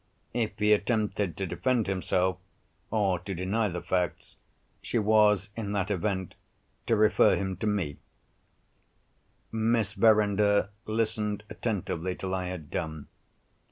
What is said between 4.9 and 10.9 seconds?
was, in that event, to refer him to me. Miss Verinder